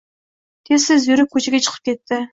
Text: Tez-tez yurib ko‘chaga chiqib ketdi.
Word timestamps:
Tez-tez 0.69 1.05
yurib 1.11 1.31
ko‘chaga 1.37 1.63
chiqib 1.67 1.87
ketdi. 1.91 2.21